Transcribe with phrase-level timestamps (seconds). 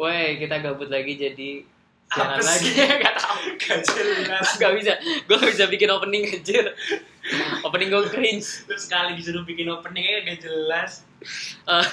[0.00, 1.60] Woi, kita gabut lagi jadi
[2.08, 2.72] siaran lagi.
[2.72, 2.88] sih?
[3.04, 3.36] Gak tau.
[3.60, 3.84] Gak.
[4.56, 4.96] Gak bisa.
[5.28, 6.72] Gue gak bisa bikin opening anjir.
[7.60, 8.64] opening gue cringe.
[8.64, 11.04] Terus sekali disuruh bikin openingnya gak jelas.
[11.68, 11.88] Eh,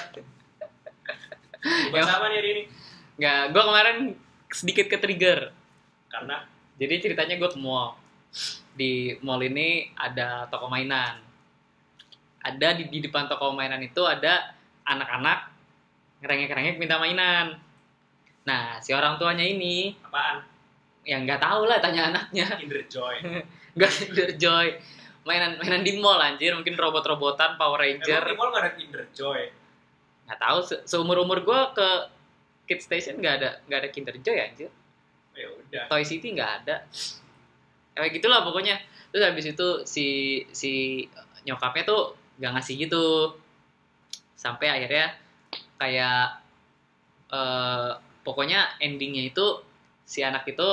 [1.91, 2.63] Bahas apa nih hari ini?
[3.19, 3.97] Nggak, gue kemarin
[4.55, 5.51] sedikit ke trigger.
[6.07, 6.47] Karena
[6.79, 7.99] Jadi ceritanya gue ke mall.
[8.71, 11.19] Di mall ini ada toko mainan.
[12.39, 14.55] Ada di, di depan toko mainan itu ada
[14.87, 15.51] anak-anak
[16.23, 17.66] ngerengek-ngerengek minta mainan.
[18.47, 20.39] Nah, si orang tuanya ini apaan?
[21.03, 22.47] yang nggak tahu lah tanya anaknya.
[22.63, 23.15] Kinder Joy.
[23.77, 24.73] Gak Kinder Joy.
[25.27, 28.23] Mainan mainan di mall anjir, mungkin robot-robotan Power Emang Ranger.
[28.25, 29.41] di mall gak ada Kinder Joy?
[30.25, 31.89] Nggak tahu se seumur-umur gue ke
[32.67, 34.71] Kid Station nggak ada nggak ada Kinder Joy anjir.
[35.37, 35.85] Ya udah.
[35.91, 36.83] Toy City nggak ada.
[37.93, 38.81] Kayak gitulah pokoknya.
[39.13, 40.07] Terus habis itu si
[40.51, 41.05] si
[41.45, 43.37] nyokapnya tuh nggak ngasih gitu.
[44.33, 45.13] Sampai akhirnya
[45.77, 46.41] kayak
[47.29, 47.91] eh
[48.27, 49.63] pokoknya endingnya itu
[50.03, 50.67] si anak itu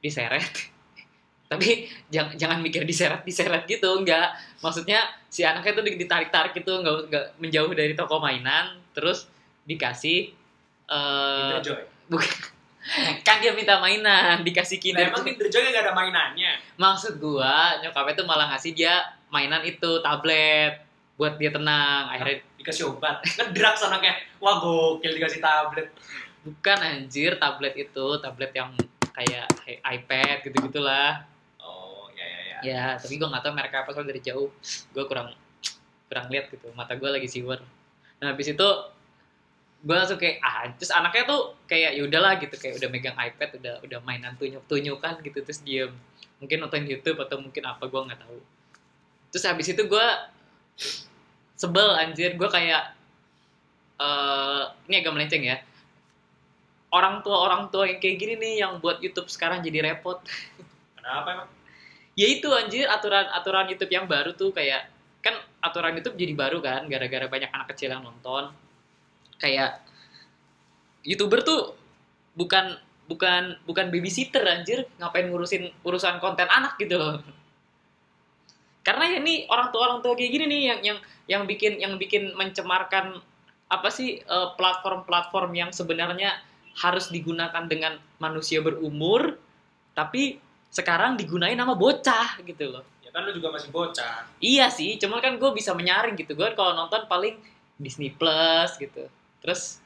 [0.00, 0.48] diseret.
[1.52, 4.32] Tapi jangan jangan mikir diseret diseret gitu, enggak.
[4.64, 9.28] Maksudnya si anaknya tuh ditarik-tarik gitu, nggak nggak menjauh dari toko mainan, terus
[9.68, 10.32] dikasih
[10.88, 11.82] Kinder Joy.
[12.08, 12.32] bukan
[13.26, 15.28] kan dia minta mainan dikasih Nah, Kinder emang Joy.
[15.36, 16.52] Kinder Joy gak ada mainannya.
[16.80, 20.80] maksud gua nyokapnya tuh malah ngasih dia mainan itu tablet
[21.20, 23.22] buat dia tenang akhirnya Dikasih obat.
[23.22, 24.18] Ngedrugs anaknya.
[24.42, 25.94] Wah gokil dikasih tablet.
[26.48, 28.72] Bukan anjir tablet itu tablet yang
[29.12, 29.46] kayak
[29.84, 31.26] iPad gitu gitulah
[31.60, 32.58] Oh, ya ya ya.
[32.64, 34.48] ya tapi gua nggak tahu merek apa soalnya dari jauh.
[34.96, 35.36] Gua kurang
[36.08, 37.60] kurang lihat gitu mata gua lagi siwer.
[38.22, 38.68] Nah habis itu
[39.84, 43.60] gua langsung kayak ah terus anaknya tuh kayak ya udahlah gitu kayak udah megang iPad
[43.60, 45.92] udah udah mainan tunyuk tunyukan gitu terus diem.
[46.40, 48.40] Mungkin nonton YouTube atau mungkin apa gua nggak tahu.
[49.34, 50.32] Terus habis itu gua
[51.60, 52.96] sebel anjir gua kayak
[53.98, 55.58] eh ini agak melenceng ya
[56.92, 60.20] orang tua orang tua yang kayak gini nih yang buat YouTube sekarang jadi repot.
[60.96, 61.48] Kenapa emang?
[62.18, 64.90] ya itu anjir aturan aturan YouTube yang baru tuh kayak
[65.22, 68.50] kan aturan YouTube jadi baru kan gara-gara banyak anak kecil yang nonton.
[69.38, 69.86] Kayak
[71.06, 71.78] youtuber tuh
[72.34, 72.74] bukan
[73.06, 77.22] bukan bukan babysitter anjir ngapain ngurusin urusan konten anak gitu loh.
[78.82, 80.98] Karena ya nih orang tua orang tua kayak gini nih yang yang
[81.30, 83.22] yang bikin yang bikin mencemarkan
[83.70, 86.34] apa sih eh, platform-platform yang sebenarnya
[86.78, 89.34] harus digunakan dengan manusia berumur
[89.92, 90.38] tapi
[90.70, 94.28] sekarang digunain nama bocah gitu loh Ya kan lu juga masih bocah.
[94.36, 96.36] Iya sih, cuman kan gue bisa menyaring gitu.
[96.36, 97.40] Gue kalau nonton paling
[97.80, 99.08] Disney Plus gitu.
[99.40, 99.80] Terus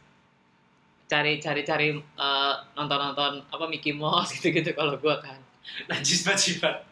[1.06, 5.38] cari cari cari eh, nonton nonton apa Mickey Mouse gitu gitu kalau gue kan.
[5.86, 6.82] Najis banget.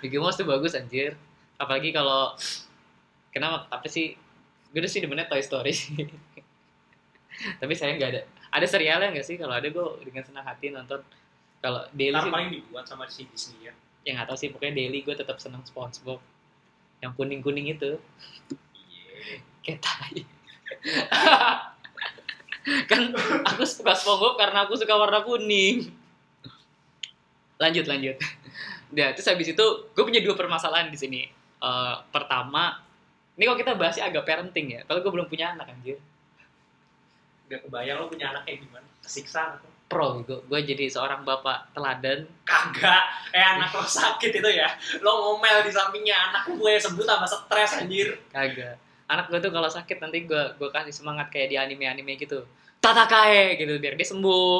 [0.00, 1.20] Mickey Mouse tuh bagus anjir.
[1.60, 2.32] Apalagi kalau
[3.28, 3.68] kenapa?
[3.68, 4.16] Tapi sih
[4.72, 6.00] gue udah sih demennya Toy Story sih.
[7.60, 8.22] Tapi saya nggak ada.
[8.52, 9.36] Ada serialnya nggak sih?
[9.40, 11.00] Kalau ada gue dengan senang hati nonton.
[11.62, 13.74] Kalau daily Ntar sih, paling dibuat sama si Disney ya.
[14.04, 14.48] ya nggak tahu sih.
[14.52, 16.20] Pokoknya daily gue tetap senang SpongeBob.
[17.00, 17.96] Yang kuning kuning itu.
[18.92, 19.40] Iya.
[19.62, 20.20] kayak tai.
[22.90, 23.02] kan
[23.48, 25.88] aku suka SpongeBob karena aku suka warna kuning.
[27.56, 28.20] Lanjut lanjut.
[28.92, 31.24] Nah, terus habis itu gue punya dua permasalahan di sini.
[31.62, 32.82] Eh, pertama,
[33.38, 34.80] ini kalau kita bahasnya agak parenting ya.
[34.84, 35.96] Kalau gue belum punya anak anjir.
[37.52, 38.88] Gak kebayang lo punya anak kayak gimana.
[39.04, 39.68] Kesiksa atau?
[39.92, 42.24] Pro gue, gue jadi seorang bapak teladan.
[42.48, 43.28] Kagak.
[43.28, 44.72] Eh anak lo sakit itu ya.
[45.04, 48.16] Lo ngomel di sampingnya anak gue sebut tambah stres anjir.
[48.32, 48.80] Kagak.
[49.04, 52.40] Anak gue tuh kalau sakit nanti gue gue kasih semangat kayak di anime-anime gitu.
[52.80, 54.56] Tatakae gitu biar dia sembuh.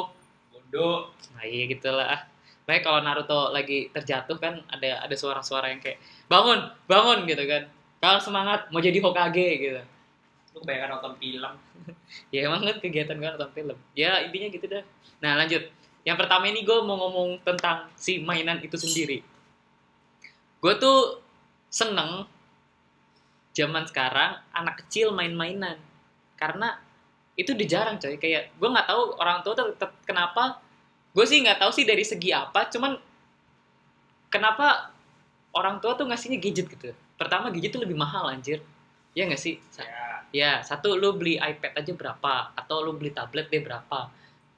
[0.53, 1.09] Bodoh.
[1.33, 2.29] Nah iya gitu lah.
[2.69, 5.97] Kayak kalau Naruto lagi terjatuh kan ada ada suara-suara yang kayak
[6.29, 7.65] bangun, bangun gitu kan.
[7.97, 9.81] Kalian semangat mau jadi Hokage gitu.
[10.53, 11.53] Lu kebanyakan nonton film.
[12.33, 13.77] Ya emang kan kegiatan gue nonton film.
[13.97, 14.83] Ya intinya gitu dah.
[15.21, 15.65] Nah lanjut.
[16.03, 19.25] Yang pertama ini gue mau ngomong tentang si mainan itu sendiri.
[20.61, 21.23] Gue tuh
[21.73, 22.29] seneng
[23.53, 25.79] zaman sekarang anak kecil main-mainan.
[26.37, 26.77] Karena
[27.33, 28.17] itu udah jarang coy.
[28.21, 29.65] Kayak gue nggak tahu orang tua tuh
[30.05, 30.61] kenapa.
[31.13, 32.69] Gue sih nggak tahu sih dari segi apa.
[32.69, 32.97] Cuman
[34.29, 34.93] kenapa
[35.53, 36.91] orang tua tuh ngasihnya gadget gitu.
[37.15, 38.59] Pertama gadget tuh lebih mahal anjir.
[39.13, 39.61] Ya nggak sih?
[39.77, 40.12] Ya.
[40.33, 44.09] Ya, satu lu beli iPad aja berapa atau lu beli tablet deh berapa.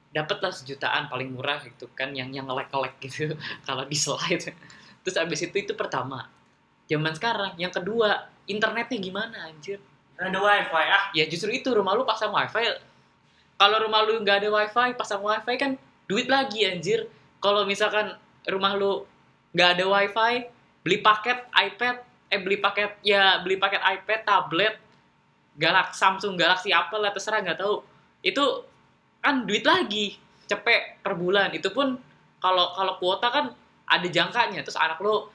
[0.08, 3.36] Dapatlah sejutaan paling murah gitu kan yang yang ngelek-ngelek gitu
[3.68, 4.56] kalau di slide.
[5.04, 6.32] Terus abis itu itu pertama.
[6.88, 9.76] Zaman sekarang, yang kedua, internetnya gimana anjir?
[10.16, 11.04] Ada wifi ah.
[11.12, 12.80] Ya justru itu rumah lu pasang wifi.
[13.60, 15.76] Kalau rumah lu nggak ada wifi, pasang wifi kan
[16.08, 17.04] duit lagi anjir.
[17.44, 18.16] Kalau misalkan
[18.48, 19.04] rumah lu
[19.52, 20.48] nggak ada wifi,
[20.80, 22.00] beli paket iPad,
[22.32, 24.74] eh beli paket ya beli paket iPad, tablet,
[25.56, 27.80] Galaxy Samsung Galaxy apa lah terserah nggak tahu.
[28.20, 28.44] Itu
[29.24, 30.16] kan duit lagi
[30.46, 31.50] cepet per bulan.
[31.56, 31.96] Itu pun
[32.38, 33.46] kalau kalau kuota kan
[33.88, 34.60] ada jangkanya.
[34.62, 35.32] Terus anak lo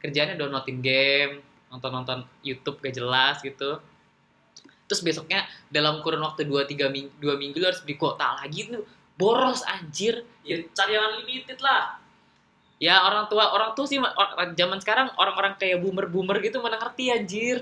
[0.00, 3.78] kerjanya downloadin game nonton nonton YouTube gak jelas gitu.
[4.90, 8.82] Terus besoknya dalam kurun waktu 2-3 minggu, dua minggu lo harus beli kuota lagi tuh.
[9.14, 10.26] Boros anjir.
[10.42, 12.00] Ya cari yang unlimited lah.
[12.80, 16.80] ya orang tua orang tua sih or- zaman sekarang orang-orang kayak boomer boomer gitu mana
[16.80, 17.60] ngerti anjir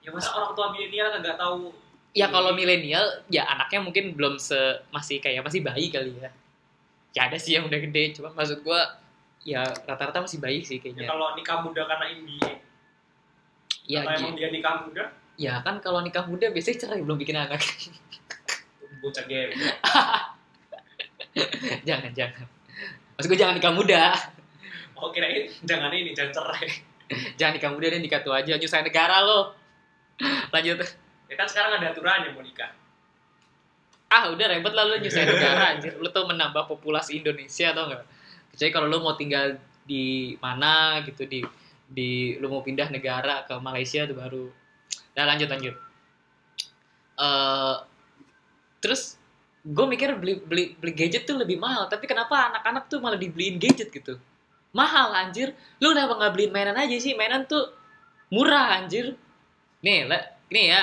[0.00, 1.70] Ya masa orang tua milenial nggak tahu.
[2.10, 4.56] Ya kalau milenial ya anaknya mungkin belum se
[4.90, 6.30] masih kayak masih bayi kali ya.
[7.14, 8.80] Ya ada sih yang udah gede cuma maksud gua
[9.44, 12.50] ya rata-rata masih bayi sih Ya, kayaknya kalau nikah muda karena NBA,
[13.88, 15.04] ya gi- emang dia nikah muda,
[15.40, 17.60] ya kan kalau nikah muda biasanya cerai belum bikin anak.
[19.02, 19.50] Bocah game.
[21.88, 22.46] jangan jangan.
[23.16, 24.02] Maksud gua jangan nikah muda.
[25.00, 26.68] Oh kirain jangan ini, jangan cerai.
[27.38, 29.56] jangan nikah muda dan nikah tua aja nyusahin negara lo
[30.54, 30.76] lanjut.
[31.30, 32.72] Ya kan sekarang ada aturannya mau nikah.
[34.10, 35.94] ah udah ribet lah lu nyusahin negara anjir.
[36.02, 38.02] Lu tuh menambah populasi Indonesia atau enggak
[38.50, 39.54] kecuali kalau lu mau tinggal
[39.86, 41.46] di mana gitu di
[41.86, 44.50] di lu mau pindah negara ke Malaysia tuh baru.
[45.14, 45.74] Nah lanjut lanjut.
[47.14, 47.76] Eh
[48.82, 49.14] terus
[49.62, 53.62] gue mikir beli beli beli gadget tuh lebih mahal tapi kenapa anak-anak tuh malah dibeliin
[53.62, 54.18] gadget gitu?
[54.74, 55.54] Mahal anjir.
[55.78, 57.14] Lu kenapa nggak beliin mainan aja sih?
[57.14, 57.70] Mainan tuh
[58.34, 59.14] murah anjir
[59.80, 60.18] nih le,
[60.52, 60.82] nih ya.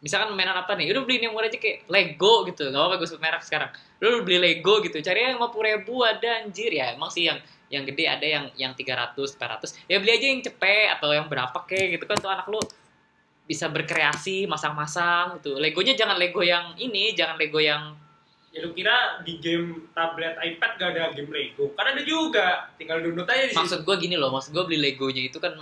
[0.00, 0.88] Misalkan mainan apa nih?
[0.96, 2.72] Udah beliin yang murah aja kayak Lego gitu.
[2.72, 3.68] Gak apa-apa gue sebut merek sekarang.
[4.00, 6.72] Lu beli Lego gitu cari yang 50 ribu ada anjir.
[6.72, 7.36] Ya emang sih yang
[7.68, 11.54] yang gede ada yang yang 300 400 ya beli aja yang cepet atau yang berapa
[11.68, 12.58] kek gitu kan tuh anak lu.
[13.44, 15.60] Bisa berkreasi masang-masang gitu.
[15.60, 18.00] Legonya jangan Lego yang ini jangan Lego yang
[18.50, 21.70] Ya lu kira di game tablet iPad gak ada game Lego?
[21.78, 25.22] Kan ada juga, tinggal download aja di maksud gue gini loh maksud gue beli Legonya
[25.22, 25.54] itu kan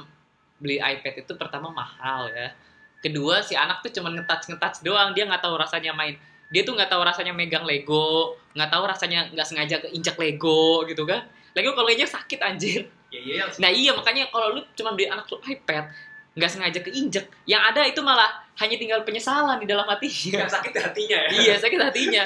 [0.59, 2.55] beli iPad itu pertama mahal ya.
[2.99, 6.19] Kedua si anak tuh cuma ngetouch ngetouch doang dia nggak tahu rasanya main.
[6.51, 11.07] Dia tuh nggak tahu rasanya megang Lego nggak tahu rasanya nggak sengaja keinjak Lego gitu
[11.07, 11.27] kan.
[11.55, 12.91] Lego kalau injak sakit anjir.
[13.09, 15.89] Ya iya, yang nah iya makanya kalau lu cuma beli anak lu iPad
[16.37, 20.45] nggak sengaja keinjek yang ada itu malah hanya tinggal penyesalan di dalam hatinya.
[20.47, 21.31] Yang sakit hatinya ya.
[21.35, 22.23] iya sakit hatinya.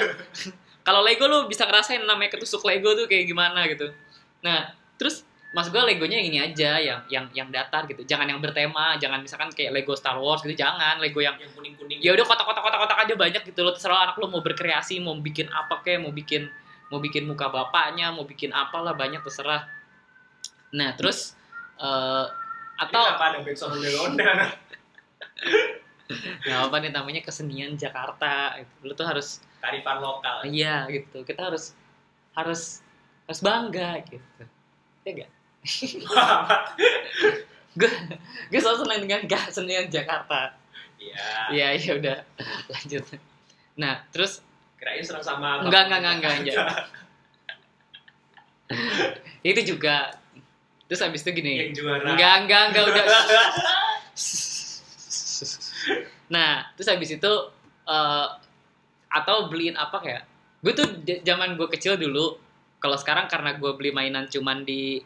[0.83, 3.93] Kalau Lego lu bisa ngerasain namanya ketusuk Lego tuh kayak gimana gitu.
[4.43, 8.41] Nah terus mas gue Legonya yang ini aja yang yang yang datar gitu jangan yang
[8.41, 12.01] bertema jangan misalkan kayak Lego Star Wars gitu jangan Lego yang Yang kuning-kuning.
[12.01, 15.53] ya udah kotak-kotak kotak-kotak aja banyak gitu lo terserah anak lo mau berkreasi mau bikin
[15.53, 16.49] apa kayak mau bikin
[16.89, 19.69] mau bikin muka bapaknya mau bikin apalah banyak terserah
[20.73, 21.37] nah terus
[21.77, 22.25] eh
[22.73, 24.29] Atau apa ada backsound Honda?
[26.43, 28.89] nggak apa nih namanya kesenian Jakarta gitu.
[28.89, 30.43] lo tuh harus Karifan lokal.
[30.49, 31.71] iya gitu kita harus
[32.33, 32.81] harus
[33.29, 34.43] harus bangga gitu
[35.05, 35.31] ya gak
[37.79, 37.91] gue
[38.51, 40.53] gue selalu senang dengan kesenian Jakarta.
[40.99, 41.25] Iya.
[41.51, 42.17] iya iya udah.
[42.69, 43.03] Lanjut.
[43.79, 44.43] Nah terus?
[44.79, 46.67] Kirain serang sama Enggak, enggak, enggak, enggak, enggak.
[49.49, 50.11] itu juga.
[50.87, 51.71] Terus habis itu gini.
[51.71, 52.07] Yang juara.
[52.13, 53.05] enggak enggak enggak udah.
[56.33, 57.33] Nah terus habis itu
[57.85, 58.27] eh,
[59.11, 60.23] atau beliin apa kayak?
[60.63, 60.87] Gue tuh
[61.23, 62.39] zaman gue kecil dulu.
[62.79, 64.99] Kalau sekarang karena gue beli mainan cuman di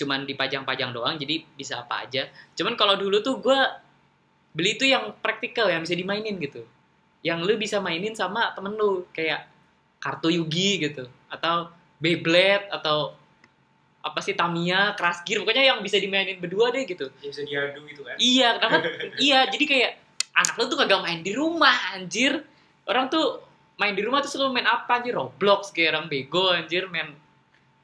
[0.00, 3.60] cuman dipajang-pajang doang jadi bisa apa aja cuman kalau dulu tuh gue
[4.56, 6.64] beli itu yang praktikal yang bisa dimainin gitu
[7.20, 9.44] yang lu bisa mainin sama temen lu kayak
[10.00, 11.68] kartu Yugi gitu atau
[12.00, 13.12] Beyblade atau
[14.00, 18.00] apa sih Tamiya, Crash Gear pokoknya yang bisa dimainin berdua deh gitu bisa diadu gitu
[18.00, 18.16] kan.
[18.16, 18.88] Iya, kenapa?
[19.28, 19.92] iya, jadi kayak
[20.32, 22.40] anak lu tuh kagak main di rumah, anjir.
[22.88, 23.44] Orang tuh
[23.76, 25.12] main di rumah tuh selalu main apa anjir?
[25.12, 27.12] Roblox kayak orang bego anjir, main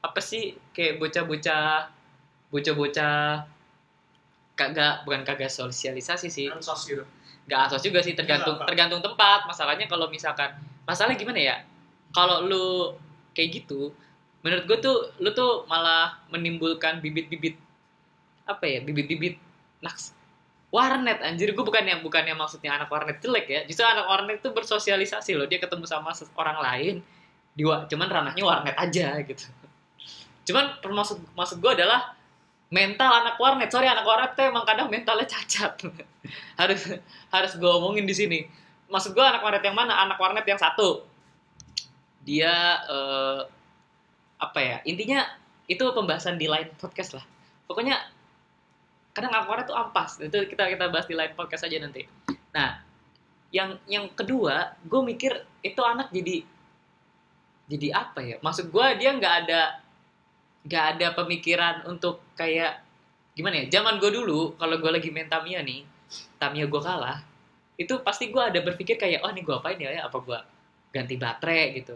[0.01, 1.93] apa sih kayak bocah-bocah
[2.51, 3.43] bocah-bocah
[4.57, 6.47] kagak bukan kagak sosialisasi sih.
[6.49, 7.03] Ansos gitu.
[7.47, 8.67] Gak asos juga sih tergantung Kenapa?
[8.67, 9.47] tergantung tempat.
[9.47, 10.51] Masalahnya kalau misalkan
[10.83, 11.55] masalah gimana ya?
[12.11, 12.97] Kalau lu
[13.37, 13.93] kayak gitu,
[14.41, 17.55] menurut gue tuh lu tuh malah menimbulkan bibit-bibit
[18.43, 18.79] apa ya?
[18.83, 19.39] Bibit-bibit
[19.79, 20.17] naks
[20.67, 24.43] warnet anjir gue bukan yang bukan yang maksudnya anak warnet jelek ya justru anak warnet
[24.43, 26.95] itu bersosialisasi loh dia ketemu sama orang lain
[27.55, 29.47] di wa- cuman ranahnya warnet aja gitu
[30.51, 32.16] cuman maksud maksud gue adalah
[32.67, 35.79] mental anak warnet sorry anak warnet tuh emang kadang mentalnya cacat.
[36.59, 36.81] Harus
[37.31, 38.39] harus gue omongin di sini.
[38.91, 39.95] Maksud gue anak warnet yang mana?
[40.03, 41.07] Anak warnet yang satu.
[42.27, 42.51] Dia
[42.83, 43.41] eh,
[44.35, 44.77] apa ya?
[44.83, 45.23] Intinya
[45.71, 47.23] itu pembahasan di lain podcast lah.
[47.63, 47.95] Pokoknya
[49.15, 50.19] kadang anak warnet tuh ampas.
[50.19, 52.03] Itu kita kita bahas di lain podcast aja nanti.
[52.51, 52.83] Nah
[53.55, 55.31] yang yang kedua gue mikir
[55.63, 56.43] itu anak jadi
[57.71, 58.35] jadi apa ya?
[58.43, 59.86] Maksud gue dia nggak ada
[60.67, 62.83] nggak ada pemikiran untuk kayak
[63.31, 65.87] gimana ya zaman gue dulu kalau gue lagi main Tamiya nih
[66.35, 67.23] Tamiya gue kalah
[67.77, 70.39] itu pasti gue ada berpikir kayak oh ini gue apain ya apa gue
[70.89, 71.95] ganti baterai gitu.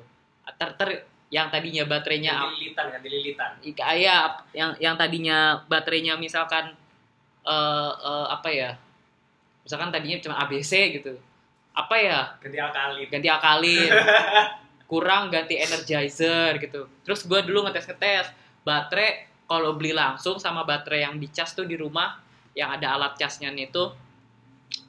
[0.57, 0.89] Ter, ter
[1.31, 6.75] yang tadinya baterainya lilitan kan lilitan Ika- ya yang yang tadinya baterainya misalkan
[7.41, 8.75] eh eh, apa ya
[9.63, 11.15] misalkan tadinya cuma ABC gitu
[11.71, 12.19] apa ya?
[12.43, 13.91] Ganti alkalin ganti akalin
[14.91, 16.85] kurang ganti energizer gitu.
[17.07, 18.27] Terus gue dulu ngetes ngetes
[18.61, 22.15] baterai kalau beli langsung sama baterai yang dicas tuh di rumah
[22.55, 23.91] yang ada alat casnya itu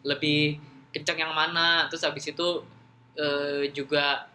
[0.06, 0.58] lebih
[0.94, 1.90] kencang yang mana.
[1.90, 2.62] Terus habis itu
[3.18, 4.28] eh, juga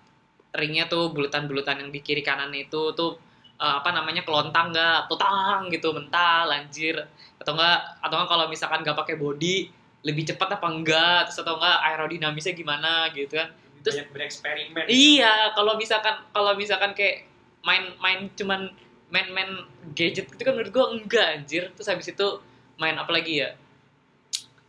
[0.52, 3.16] ringnya tuh bulatan-bulatan yang di kiri kanan itu tuh
[3.56, 5.08] eh, apa namanya kelontang nggak?
[5.08, 7.08] Tutang gitu mental anjir.
[7.40, 9.58] Atau enggak atau enggak kalau misalkan nggak pakai body
[10.04, 13.52] lebih cepat apa enggak terus atau enggak aerodinamisnya gimana gitu kan.
[13.80, 14.86] Terus- banyak bereksperimen.
[14.92, 17.28] Iya, kalau misalkan kalau misalkan kayak
[17.64, 18.72] main-main cuman
[19.08, 21.64] main-main gadget itu kan menurut gua enggak anjir.
[21.76, 22.28] Terus habis itu
[22.80, 23.56] main apa lagi ya?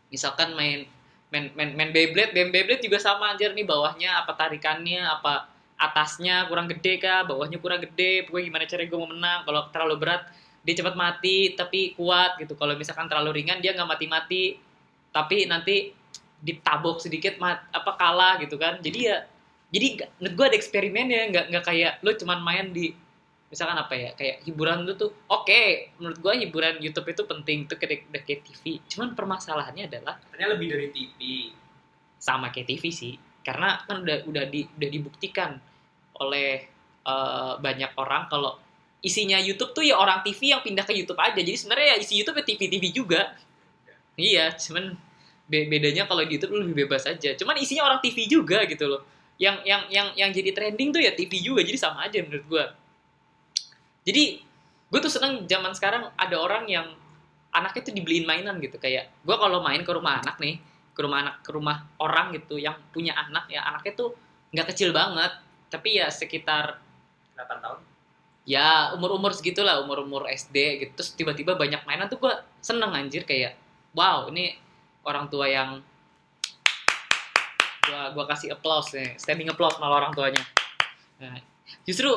[0.09, 0.89] Misalkan main
[1.29, 6.49] main main, main Beyblade, main Beyblade juga sama anjir nih bawahnya apa tarikannya, apa atasnya
[6.49, 9.41] kurang gede kah, bawahnya kurang gede, pokoknya gimana caranya gue mau menang.
[9.45, 10.23] Kalau terlalu berat
[10.67, 12.57] dia cepat mati tapi kuat gitu.
[12.59, 14.59] Kalau misalkan terlalu ringan dia nggak mati-mati
[15.13, 15.93] tapi nanti
[16.39, 18.81] ditabok sedikit mat, apa kalah gitu kan.
[18.81, 19.27] Jadi ya
[19.69, 22.97] jadi menurut gue ada eksperimennya nggak nggak kayak lo cuman main di
[23.49, 27.81] misalkan apa ya kayak hiburan lu tuh oke menurut gue hiburan YouTube itu penting tuh
[27.81, 31.19] kayak, udah kayak TV cuman permasalahannya adalah katanya lebih dari TV
[32.19, 33.15] sama kayak TV sih.
[33.41, 35.57] Karena kan udah udah di, udah dibuktikan
[36.19, 36.67] oleh
[37.07, 38.59] eh, banyak orang kalau
[38.99, 41.39] isinya YouTube tuh ya orang TV yang pindah ke YouTube aja.
[41.39, 43.39] Jadi sebenarnya ya isi YouTube ya TV TV juga.
[44.19, 44.99] Iya cuman
[45.47, 47.33] be- bedanya kalau di YouTube lebih bebas aja.
[47.39, 49.03] Cuman isinya orang TV juga gitu loh.
[49.39, 51.63] Yang yang yang yang jadi trending tuh ya TV juga.
[51.63, 52.65] Jadi sama aja menurut gua
[54.09, 54.41] jadi
[54.89, 56.89] gue tuh seneng zaman sekarang ada orang yang
[57.53, 58.77] anaknya tuh dibeliin mainan gitu.
[58.77, 60.61] Kayak gua kalau main ke rumah anak nih
[60.93, 64.11] ke rumah anak ke rumah orang gitu yang punya anak ya anaknya tuh
[64.53, 65.33] nggak kecil banget.
[65.69, 66.81] Tapi ya sekitar
[67.37, 67.81] 8 tahun?
[68.49, 70.93] Ya umur-umur segitulah umur-umur SD gitu.
[70.97, 73.25] Terus tiba-tiba banyak mainan tuh gua seneng anjir.
[73.25, 73.57] Kayak
[73.93, 74.57] wow ini
[75.05, 75.81] orang tua yang
[77.89, 80.45] gua gua kasih applause nih standing applause malah orang tuanya.
[81.19, 81.41] Nah,
[81.85, 82.09] justru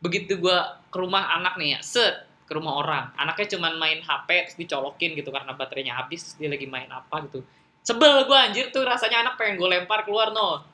[0.00, 3.04] begitu gua ke rumah anak nih ya set ke rumah orang.
[3.14, 7.22] Anaknya cuman main HP terus dicolokin gitu karena baterainya habis terus dia lagi main apa
[7.30, 7.46] gitu.
[7.86, 10.66] Sebel gua anjir tuh rasanya anak pengen gue lempar keluar no.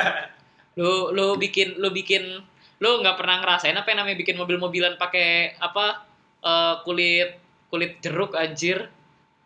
[0.80, 2.40] Lu lu bikin lu bikin
[2.80, 6.06] lu nggak pernah ngerasain apa yang namanya bikin mobil-mobilan pakai apa
[6.40, 7.36] eh, kulit
[7.68, 8.88] kulit jeruk anjir?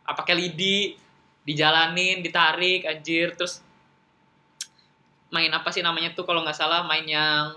[0.05, 0.95] Apa pakai lidi
[1.45, 3.61] dijalanin ditarik anjir terus
[5.29, 7.53] main apa sih namanya tuh kalau nggak salah main yang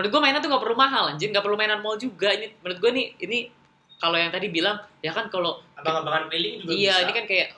[0.00, 2.32] menurut gua mainan tuh nggak perlu mahal anjir nggak perlu mainan mall juga.
[2.32, 3.38] Ini menurut gua nih ini
[4.00, 7.04] kalau yang tadi bilang ya kan kalau abang-abangan keliling juga iya bisa.
[7.04, 7.48] ini kan kayak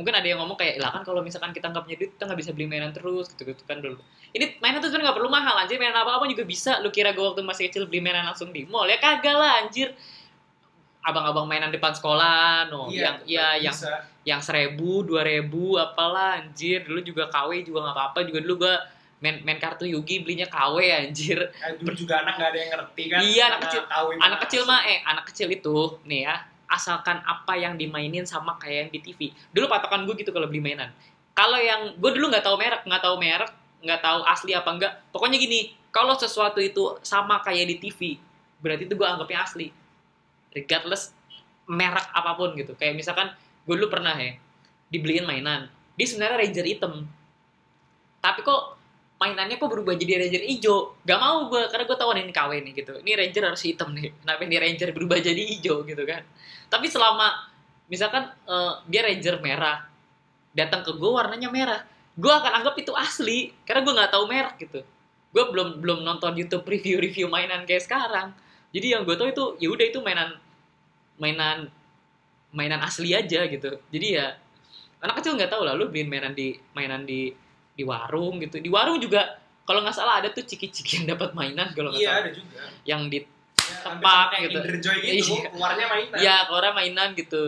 [0.00, 2.40] mungkin ada yang ngomong kayak lah kan kalau misalkan kita nggak punya duit kita nggak
[2.40, 4.00] bisa beli mainan terus gitu gitu kan dulu.
[4.32, 6.80] Ini mainan tuh sebenarnya nggak perlu mahal anjir mainan apa apa juga bisa.
[6.80, 8.88] Lu kira gue waktu masih kecil beli mainan langsung di mall?
[8.88, 9.92] Ya kagak lah anjir.
[11.04, 12.88] Abang-abang mainan depan sekolah no.
[12.88, 14.08] Yang ya yang bisa.
[14.24, 16.80] yang seribu dua ribu apalah anjir.
[16.88, 18.18] Dulu juga KW juga nggak apa-apa.
[18.24, 18.74] Juga dulu gua
[19.24, 21.40] main main kartu Yugi belinya KW anjir.
[21.40, 23.82] Eh, dulu juga anak gak ada yang ngerti kan Iya, anak kecil.
[23.88, 26.36] kawin anak kecil mah eh anak kecil itu nih ya
[26.68, 30.60] asalkan apa yang dimainin sama kayak yang di TV dulu patokan gue gitu kalau beli
[30.60, 30.92] mainan.
[31.32, 33.50] Kalau yang gue dulu nggak tahu merek nggak tahu merek
[33.80, 34.92] nggak tahu asli apa enggak.
[35.08, 38.00] Pokoknya gini kalau sesuatu itu sama kayak di TV
[38.60, 39.72] berarti itu gue anggapnya asli.
[40.52, 41.10] Regardless
[41.64, 42.76] merek apa pun gitu.
[42.76, 43.32] Kayak misalkan
[43.64, 44.36] gue dulu pernah ya
[44.90, 45.66] dibeliin mainan.
[45.94, 46.94] Dia sebenarnya ranger hitam.
[48.18, 48.73] Tapi kok
[49.24, 51.00] mainannya kok berubah jadi ranger hijau.
[51.08, 52.92] Gak mau gue karena gue tahu ini KW nih gitu.
[53.00, 54.12] Ini ranger harus hitam nih.
[54.20, 56.20] Kenapa ini ranger berubah jadi hijau gitu kan?
[56.68, 57.48] Tapi selama
[57.88, 59.88] misalkan eh, dia ranger merah
[60.52, 61.80] datang ke gue warnanya merah
[62.14, 64.80] gue akan anggap itu asli karena gue nggak tahu merek gitu.
[65.34, 68.30] Gue belum belum nonton YouTube review-review mainan kayak sekarang.
[68.70, 70.38] Jadi yang gue tahu itu ya udah itu mainan
[71.18, 71.58] mainan
[72.54, 73.82] mainan asli aja gitu.
[73.90, 74.38] Jadi ya
[75.02, 77.34] anak kecil nggak tahu lah lu beliin mainan di mainan di
[77.74, 78.62] di warung gitu.
[78.62, 82.10] Di warung juga kalau nggak salah ada tuh ciki-ciki yang dapat mainan kalau nggak iya
[82.10, 82.22] salah.
[82.22, 82.60] ada juga.
[82.86, 83.18] Yang di
[83.84, 84.58] ya, kayak gitu.
[84.60, 85.48] Gitu Iya.
[85.50, 86.16] keluarnya mainan.
[86.22, 87.42] Ya keluar mainan gitu.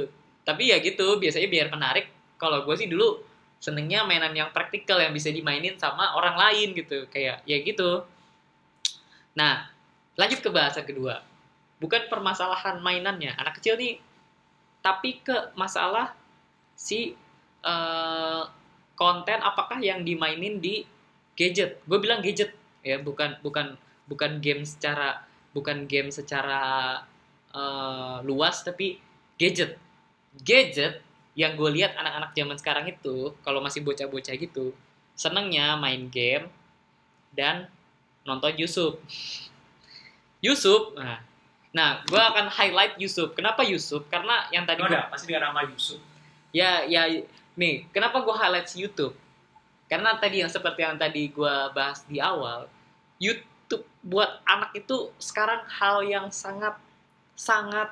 [0.46, 2.06] Tapi ya gitu biasanya biar menarik.
[2.36, 3.22] Kalau gue sih dulu
[3.56, 7.06] senengnya mainan yang praktikal yang bisa dimainin sama orang lain gitu.
[7.08, 8.04] Kayak ya gitu.
[9.36, 9.68] Nah
[10.16, 11.20] lanjut ke bahasa kedua.
[11.76, 13.36] Bukan permasalahan mainannya.
[13.36, 14.00] Anak kecil nih
[14.80, 16.14] tapi ke masalah
[16.78, 17.12] si
[17.66, 18.42] eh,
[18.96, 20.82] konten apakah yang dimainin di
[21.36, 23.76] gadget gue bilang gadget ya bukan bukan
[24.08, 25.20] bukan game secara
[25.52, 26.96] bukan game secara
[27.52, 28.96] eh, luas tapi
[29.36, 29.76] gadget
[30.40, 31.04] gadget
[31.36, 34.72] yang gue lihat anak-anak zaman sekarang itu kalau masih bocah-bocah gitu
[35.12, 36.48] senengnya main game
[37.36, 37.68] dan
[38.24, 38.96] nonton Yusuf.
[40.40, 41.20] Yusuf, nah,
[41.72, 43.32] nah gue akan highlight Yusuf.
[43.32, 44.04] Kenapa Yusuf?
[44.08, 46.00] Karena yang tadi gua- ada pasti dengan nama Yusuf.
[46.56, 47.04] ya ya
[47.56, 49.16] nih kenapa gue highlight YouTube?
[49.86, 52.68] Karena tadi yang seperti yang tadi gue bahas di awal
[53.16, 56.76] YouTube buat anak itu sekarang hal yang sangat
[57.34, 57.90] sangat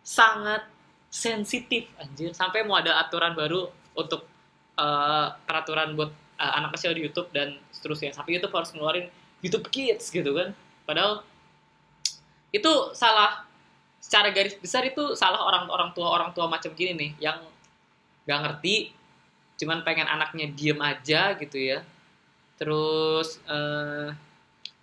[0.00, 0.64] sangat
[1.12, 2.32] sensitif anjir.
[2.32, 4.24] Sampai mau ada aturan baru untuk
[4.78, 6.10] eh, peraturan buat
[6.40, 8.16] eh, anak kecil di YouTube dan seterusnya.
[8.16, 9.06] Sampai YouTube harus ngeluarin
[9.44, 10.56] YouTube Kids gitu kan.
[10.86, 11.26] Padahal
[12.54, 13.44] itu salah
[13.98, 17.42] secara garis besar itu salah orang orang tua orang tua macam gini nih yang
[18.26, 18.92] nggak ngerti
[19.56, 21.80] cuman pengen anaknya diem aja gitu ya.
[22.60, 24.12] Terus eh,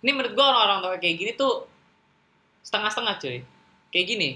[0.02, 1.68] ini menurut gue orang-orang tua kayak gini tuh
[2.66, 3.38] setengah-setengah cuy.
[3.94, 4.30] Kayak gini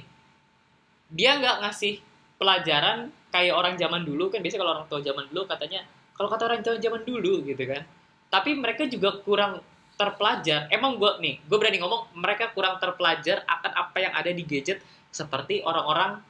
[1.09, 2.05] dia nggak ngasih
[2.37, 4.31] pelajaran kayak orang zaman dulu.
[4.31, 5.81] Kan biasanya kalau orang tua zaman dulu katanya
[6.15, 7.83] kalau kata orang tua zaman dulu gitu kan.
[8.29, 9.65] Tapi mereka juga kurang
[9.99, 10.71] terpelajar.
[10.71, 14.79] Emang gue nih gue berani ngomong mereka kurang terpelajar akan apa yang ada di gadget
[15.11, 16.23] seperti orang-orang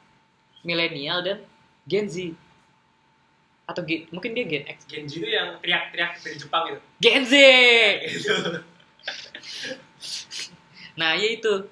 [0.65, 1.45] milenial dan
[1.85, 2.33] Gen Z
[3.69, 4.89] atau Gen- mungkin dia Gen X.
[4.89, 6.81] Genji itu yang teriak-teriak dari Jepang gitu.
[7.05, 7.35] Gen Z!
[10.99, 11.71] Nah ya itu.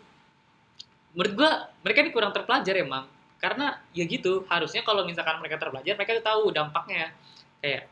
[1.18, 1.50] Menurut gua
[1.82, 3.10] mereka ini kurang terpelajar emang
[3.42, 7.10] karena ya gitu harusnya kalau misalkan mereka terpelajar mereka tuh tahu dampaknya.
[7.58, 7.90] Kayak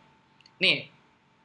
[0.62, 0.94] nih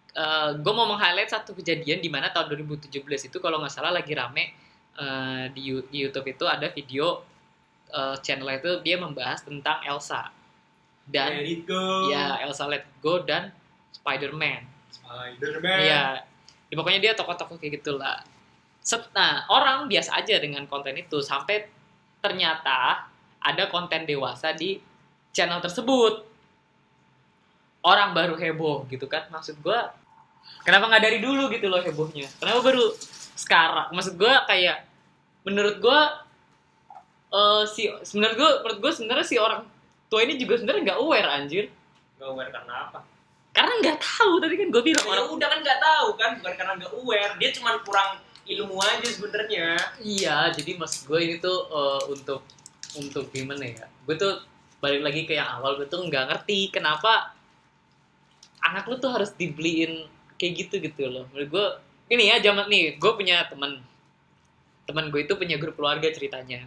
[0.10, 4.14] eh gue mau meng-highlight satu kejadian di mana tahun 2017 itu kalau nggak salah lagi
[4.18, 4.54] rame
[4.98, 7.22] eh, di, di YouTube itu ada video
[7.94, 10.34] eh, channel itu dia membahas tentang Elsa
[11.10, 12.10] dan Let it go.
[12.14, 13.50] ya Elsa Let Go dan
[13.94, 15.80] Spider-Man Spider-Man.
[15.82, 16.04] Iya.
[16.70, 18.22] Ya, pokoknya dia tokoh-tokoh kayak gitulah.
[18.80, 21.66] Set, nah, orang biasa aja dengan konten itu sampai
[22.22, 23.10] ternyata
[23.42, 24.78] ada konten dewasa di
[25.34, 26.26] channel tersebut.
[27.82, 29.26] Orang baru heboh gitu kan.
[29.34, 29.90] Maksud gua
[30.62, 32.30] kenapa nggak dari dulu gitu loh hebohnya?
[32.38, 32.86] Kenapa baru
[33.34, 33.90] sekarang?
[33.96, 34.86] Maksud gua kayak
[35.48, 36.28] menurut gua
[37.30, 39.64] eh si menurut gua menurut gua sebenarnya si orang
[40.10, 41.66] tua ini juga sebenarnya nggak aware anjir.
[42.18, 43.00] Gak aware karena apa?
[43.54, 46.54] Karena nggak tahu tadi kan gue bilang Ya orang udah kan nggak tahu kan, bukan
[46.58, 47.34] karena nggak aware.
[47.38, 48.10] Dia cuma kurang
[48.50, 49.78] ilmu aja sebenarnya.
[50.02, 52.42] Iya, jadi mas gue ini tuh eh, untuk
[52.98, 53.86] untuk gimana ya?
[54.10, 54.42] Gue tuh
[54.82, 57.36] balik lagi ke yang awal, gue tuh nggak ngerti kenapa
[58.64, 60.08] anak lu tuh harus dibeliin
[60.40, 61.30] kayak gitu gitu loh.
[61.32, 61.68] Menurut gue
[62.16, 63.78] ini ya zaman nih, gue punya teman
[64.90, 66.66] teman gue itu punya grup keluarga ceritanya.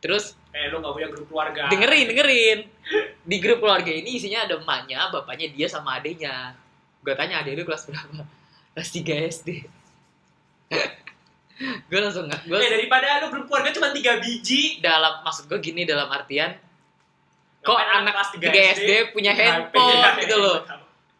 [0.00, 1.62] Terus Eh, lu nggak punya grup keluarga.
[1.68, 2.58] dengerin dengerin
[3.22, 6.58] di grup keluarga ini isinya ada emaknya, bapaknya dia sama adiknya.
[7.00, 8.26] Gue tanya adik lu kelas berapa?
[8.72, 9.48] Kelas 3 SD.
[11.60, 14.80] gue langsung nggak, gue Eh, daripada lu grup keluarga cuma tiga biji.
[14.80, 16.56] dalam maksud gue gini dalam artian
[17.60, 20.58] kok Ngapain anak kelas 3 SD, punya HP, handphone ya, gitu loh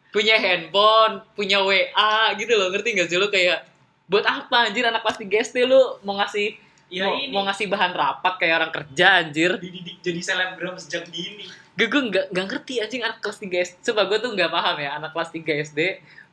[0.09, 3.63] punya handphone punya WA gitu loh ngerti gak sih lu kayak
[4.07, 6.57] buat apa anjir anak kelas 3 SD lu mau ngasih
[6.91, 11.07] Ya mau, ini mau ngasih bahan rapat kayak orang kerja anjir dididik jadi selebgram sejak
[11.07, 11.47] dini.
[11.71, 14.75] gue gue nggak nggak ngerti anjing anak kelas 3 SD sumpah gue tuh nggak paham
[14.75, 15.79] ya anak kelas 3 SD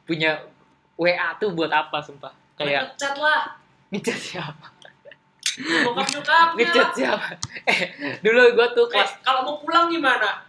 [0.03, 0.43] punya
[0.99, 3.55] WA tuh buat apa sumpah kayak chat lah.
[3.89, 4.67] ngechat siapa
[5.59, 6.59] Bokap nyokapnya.
[6.59, 7.27] ngechat siapa
[7.65, 7.81] eh
[8.19, 10.43] dulu gue tuh Eh, kelas kalau mau pulang gimana?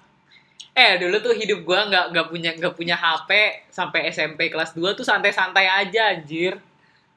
[0.71, 3.29] Eh dulu tuh hidup gua nggak nggak punya nggak punya HP
[3.69, 6.55] sampai SMP kelas 2 tuh santai-santai aja anjir.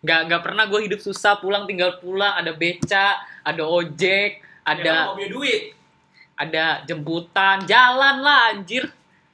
[0.02, 4.94] Nggak nggak pernah gue hidup susah pulang tinggal pulang ada beca, ada ojek, Ya, ada
[5.10, 5.62] punya duit.
[6.34, 8.86] ada jemputan, jalan lah anjir.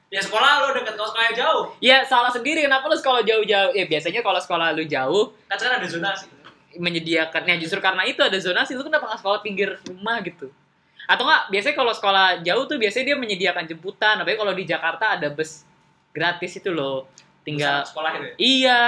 [0.09, 1.63] Ya sekolah lo dekat kalau sekolahnya jauh.
[1.77, 3.73] Ya salah sendiri kenapa lu sekolah jauh-jauh?
[3.73, 6.25] Ya biasanya kalau sekolah lu jauh Kan sekarang ada zonasi.
[6.71, 10.53] menyediakan ya justru karena itu ada zonasi lu kenapa nggak sekolah pinggir rumah gitu
[11.05, 15.17] atau nggak biasanya kalau sekolah jauh tuh biasanya dia menyediakan jemputan apalagi kalau di Jakarta
[15.17, 15.65] ada bus
[16.09, 17.09] gratis itu loh
[17.41, 18.21] tinggal sekolah itu.
[18.21, 18.33] ya?
[18.37, 18.79] Iya,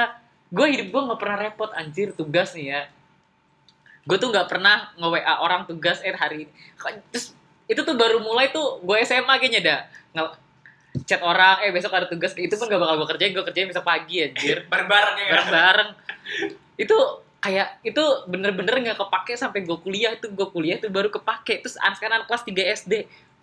[0.51, 2.81] gue hidup gue nggak pernah repot anjir tugas nih ya.
[4.03, 6.51] Gue tuh nggak pernah nge WA orang tugas eh hari ini.
[7.15, 7.31] Terus
[7.71, 9.79] itu tuh baru mulai tuh gue SMA kayaknya dah.
[10.11, 10.23] Nge
[11.07, 13.79] chat orang eh besok ada tugas itu pun gak bakal gue kerjain gue kerjain bisa
[13.79, 14.65] pagi anjir.
[14.71, 15.23] Bareng-bareng ya.
[15.23, 15.31] Kan?
[15.31, 15.89] bareng-bareng.
[16.75, 16.97] Itu
[17.41, 21.63] kayak itu bener-bener nggak kepake sampai gue kuliah tuh gue kuliah tuh baru kepake.
[21.63, 22.93] Terus anak sekarang kelas 3 SD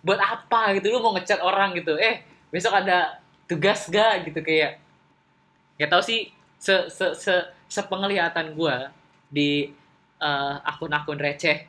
[0.05, 0.93] buat apa gitu?
[0.93, 1.97] Lu mau ngechat orang gitu.
[1.97, 2.21] Eh
[2.53, 3.17] besok ada
[3.49, 4.77] tugas gak gitu kayak.
[5.81, 7.33] Nggak tahu sih se se se
[7.71, 8.77] sepenglihatan gue
[9.31, 9.71] di
[10.19, 11.63] eh, akun-akun receh.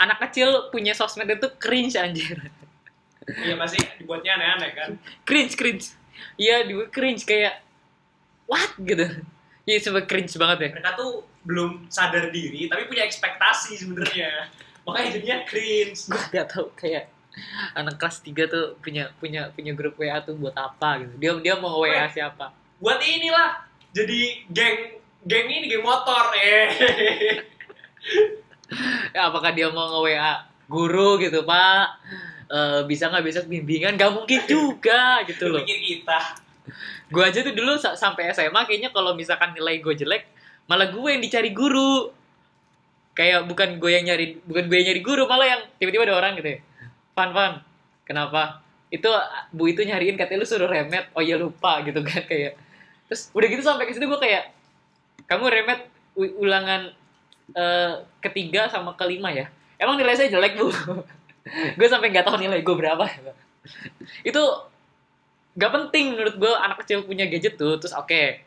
[0.00, 2.40] Anak kecil punya sosmed itu cringe anjir.
[3.28, 4.90] Iya pasti dibuatnya aneh-aneh kan.
[5.28, 5.86] cringe cringe.
[6.40, 7.60] Iya di cringe kayak
[8.48, 8.72] what?
[8.80, 9.06] gitu.
[9.68, 10.68] Iya sampai cringe banget ya.
[10.72, 14.48] Mereka tuh belum sadar diri tapi punya ekspektasi sebenarnya.
[14.88, 16.08] Makanya jadinya cringe.
[16.08, 17.12] gue gak tau kayak
[17.76, 21.14] anak kelas 3 tuh punya punya punya grup WA tuh buat apa gitu.
[21.20, 22.50] Dia dia mau WA siapa?
[22.80, 24.18] Buat inilah jadi
[24.50, 26.72] geng Game ini game motor eh.
[29.14, 30.32] ya, apakah dia mau nge WA
[30.64, 32.00] guru gitu pak?
[32.48, 34.00] Eh, bisa nggak besok bimbingan?
[34.00, 35.60] Gak mungkin juga gitu loh.
[35.60, 36.20] Pikir kita.
[37.10, 40.30] gue aja tuh dulu sa- sampai SMA kayaknya kalau misalkan nilai gue jelek
[40.70, 42.08] malah gue yang dicari guru.
[43.12, 46.32] Kayak bukan gue yang nyari bukan gue yang nyari guru malah yang tiba-tiba ada orang
[46.40, 46.58] gitu ya.
[47.12, 47.60] Fan Fan
[48.08, 48.64] kenapa?
[48.88, 49.12] Itu
[49.52, 51.12] bu itu nyariin katanya lu suruh remet.
[51.12, 52.56] Oh iya lupa gitu kan kayak
[53.10, 54.54] terus udah gitu sampai ke situ gue kayak
[55.26, 56.94] kamu remet ulangan
[57.54, 57.92] eh,
[58.22, 59.50] ketiga sama kelima ya?
[59.80, 60.68] Emang nilai saya jelek bu?
[61.78, 63.00] Gue sampai nggak tahu nilai gue berapa.
[64.28, 64.42] Itu
[65.56, 67.80] nggak penting menurut gue anak kecil punya gadget tuh.
[67.80, 68.44] Terus oke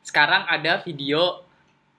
[0.00, 1.44] sekarang ada video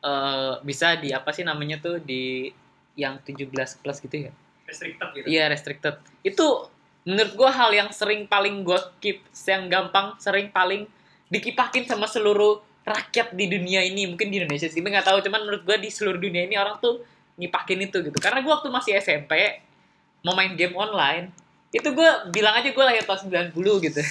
[0.01, 2.49] eh, bisa di apa sih namanya tuh di
[2.95, 3.51] yang 17
[3.83, 4.31] plus gitu ya?
[4.65, 5.25] Restricted gitu.
[5.27, 5.99] iya restricted.
[6.23, 6.71] Itu
[7.03, 10.87] menurut gue hal yang sering paling gue keep yang gampang sering paling
[11.31, 15.63] dikipakin sama seluruh rakyat di dunia ini mungkin di Indonesia sih nggak tahu cuman menurut
[15.63, 17.01] gue di seluruh dunia ini orang tuh
[17.39, 19.63] ngipakin itu gitu karena gue waktu masih SMP
[20.21, 21.31] mau main game online
[21.71, 24.01] itu gue bilang aja gue lahir tahun 90 gitu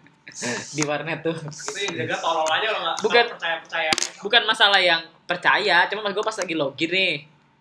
[0.76, 3.24] di warnet tuh Itu yang jaga tolol aja lo nggak Bukan.
[3.36, 3.90] percaya percaya.
[4.24, 7.14] bukan masalah yang percaya cuma mas gue pas lagi login nih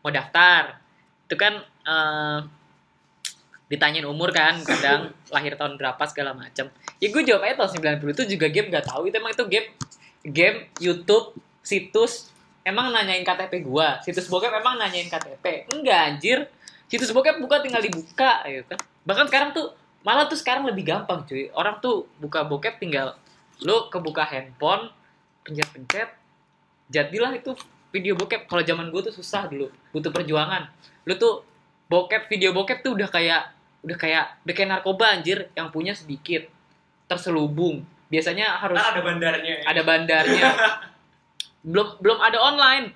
[0.06, 0.80] mau daftar
[1.28, 2.40] itu kan eh,
[3.72, 6.68] ditanyain umur kan kadang lahir tahun berapa segala macam
[7.00, 9.08] ya gue jawab aja tahun 90 itu juga game nggak tahu.
[9.08, 9.68] Itu emang itu game
[10.22, 12.30] game YouTube situs
[12.62, 13.98] emang nanyain KTP gua.
[14.06, 16.40] Situs bokep emang nanyain KTP enggak anjir.
[16.86, 18.80] Situs bokep buka tinggal dibuka gitu kan.
[19.08, 19.74] Bahkan sekarang tuh
[20.06, 21.50] malah tuh sekarang lebih gampang cuy.
[21.58, 23.18] Orang tuh buka bokep tinggal
[23.62, 24.90] lu kebuka handphone
[25.46, 26.10] pencet-pencet
[26.90, 27.54] jadilah itu
[27.90, 28.46] video bokep.
[28.46, 30.70] Kalau zaman gue tuh susah dulu butuh perjuangan.
[31.10, 31.42] Lu tuh
[31.90, 36.46] bokep video bokep tuh udah kayak udah kayak udah kayak narkoba anjir yang punya sedikit
[37.06, 37.82] terselubung.
[38.08, 39.54] Biasanya harus Ntar ada bandarnya.
[39.54, 39.64] ya.
[39.66, 40.48] ada bandarnya.
[41.62, 42.90] Belum belum ada online.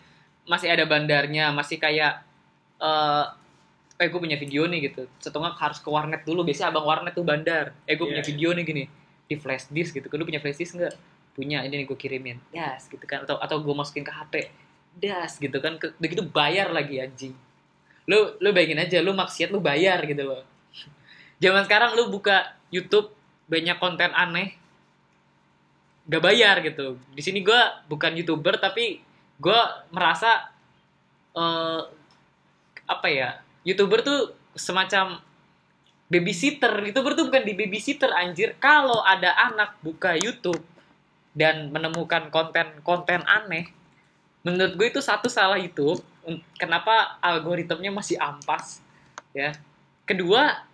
[0.45, 2.21] Masih ada bandarnya masih kayak
[2.77, 3.25] eh
[3.95, 5.05] eh gue punya video nih gitu.
[5.19, 6.41] Setengah harus ke warnet dulu.
[6.41, 7.77] Biasanya abang warnet tuh bandar.
[7.85, 8.29] Eh gue punya Iya.
[8.29, 8.83] video nih gini.
[9.25, 10.09] Di flash disk gitu.
[10.09, 10.93] Kan lu punya flash disk nggak?
[11.31, 12.37] Punya ini nih gue kirimin.
[12.49, 13.23] Das gitu kan.
[13.23, 14.33] Atau atau gue masukin ke HP
[14.97, 15.77] das gitu kan.
[15.77, 17.33] Ke- udah gitu bayar lagi anjing.
[18.05, 20.41] Lu lu bayangin aja lu maksiat lu bayar gitu loh
[21.39, 23.11] zaman sekarang lu buka YouTube
[23.45, 24.57] banyak konten aneh
[26.05, 27.01] gak bayar gitu.
[27.13, 29.01] Di sini gue bukan youtuber tapi
[29.41, 29.59] gue
[29.91, 30.49] merasa
[31.35, 31.81] eh
[32.85, 35.19] apa ya youtuber tuh semacam
[36.07, 36.71] babysitter.
[36.85, 38.53] Youtuber tuh bukan di babysitter anjir.
[38.61, 40.61] Kalau ada anak buka YouTube
[41.35, 43.67] dan menemukan konten-konten aneh
[44.45, 45.99] menurut gue itu satu salah YouTube.
[46.57, 48.81] Kenapa algoritmnya masih ampas
[49.33, 49.53] ya?
[50.05, 50.65] Kedua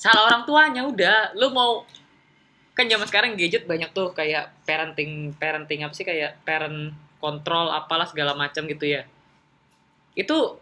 [0.00, 1.36] salah orang tuanya udah.
[1.36, 1.84] Lu mau
[2.72, 8.08] kan zaman sekarang gadget banyak tuh kayak parenting parenting apa sih kayak parent control apalah
[8.08, 9.04] segala macam gitu ya.
[10.16, 10.56] Itu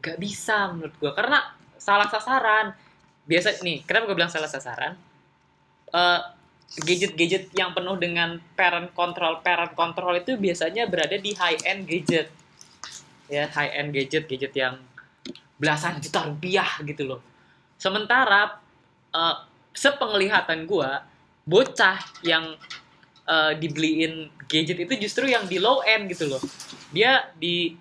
[0.00, 1.42] gak bisa menurut gua karena
[1.74, 2.78] salah sasaran.
[3.26, 4.94] Biasa nih kenapa gue bilang salah sasaran?
[5.90, 6.20] Eh,
[6.86, 12.30] gadget-gadget yang penuh dengan parent control parent control itu biasanya berada di high end gadget.
[13.26, 14.78] Ya high end gadget gadget yang
[15.58, 17.20] belasan juta rupiah gitu loh
[17.80, 18.60] sementara
[19.16, 19.36] eh,
[19.72, 21.08] sepenglihatan gua
[21.48, 22.52] bocah yang
[23.24, 26.42] eh, dibeliin gadget itu justru yang di low end gitu loh.
[26.92, 27.72] Dia di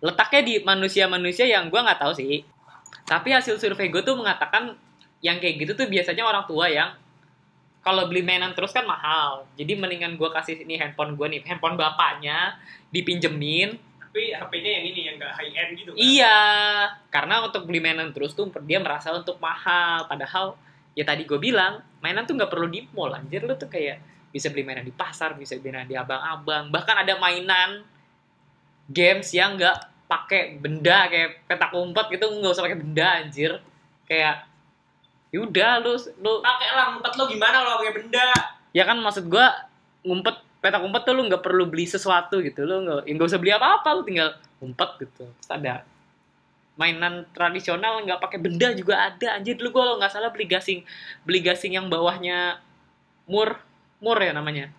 [0.00, 2.40] letaknya di manusia-manusia yang gua nggak tahu sih.
[3.04, 4.72] Tapi hasil survei gue tuh mengatakan
[5.20, 6.96] yang kayak gitu tuh biasanya orang tua yang
[7.84, 9.44] kalau beli mainan terus kan mahal.
[9.60, 12.56] Jadi mendingan gua kasih ini handphone gua nih handphone bapaknya
[12.88, 13.76] dipinjemin
[14.14, 15.98] Tapi HP-nya yang ini yang nggak high end gitu kan.
[15.98, 16.38] Iya,
[17.10, 20.06] karena untuk beli mainan terus tuh dia merasa untuk mahal.
[20.06, 20.54] Padahal
[20.94, 23.98] ya tadi gue bilang mainan tuh nggak perlu di mall anjir lu tuh kayak
[24.30, 26.70] bisa beli mainan di pasar, bisa beli mainan di abang-abang.
[26.70, 27.82] Bahkan ada mainan
[28.86, 33.58] games yang nggak pakai benda kayak petak umpet gitu nggak usah pakai benda anjir.
[34.06, 34.46] Kayak
[35.34, 38.30] yaudah lu lu Pakai lah ngumpet lo gimana lo pakai benda.
[38.70, 39.66] ya kan maksud gua
[40.06, 42.64] ngumpet petak umpet tuh lu nggak perlu beli sesuatu gitu.
[42.64, 44.32] Lu nggak nggak usah beli apa-apa lu tinggal
[44.64, 45.28] ngumpet gitu.
[45.28, 45.84] Terus ada
[46.80, 49.36] mainan tradisional nggak pakai benda juga ada.
[49.36, 50.80] Anjir dulu gua kalau nggak salah beli gasing
[51.28, 52.64] beli gasing yang bawahnya
[53.28, 53.60] mur
[54.00, 54.72] mur ya namanya.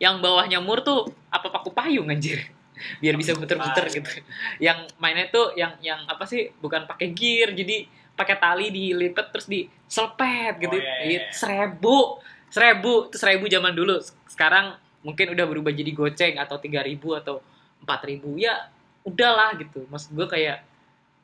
[0.00, 2.48] Yang bawahnya mur tuh apa paku payung anjir.
[3.04, 4.08] Biar bisa muter-muter gitu.
[4.56, 7.84] Yang mainnya tuh yang yang apa sih bukan pakai gear jadi
[8.16, 10.72] pakai tali dilipet terus diselpet gitu.
[10.72, 11.20] Oh, iya, Iya, iya.
[11.28, 12.24] seribu
[12.56, 14.00] seribu itu seribu zaman dulu
[14.32, 17.44] sekarang mungkin udah berubah jadi goceng atau tiga ribu atau
[17.84, 18.72] empat ribu ya
[19.04, 20.64] udahlah gitu maksud gue kayak